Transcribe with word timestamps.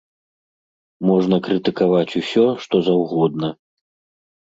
Можна 1.09 1.35
крытыкаваць 1.47 2.15
усё, 2.21 2.45
што 2.65 2.75
заўгодна. 2.87 3.51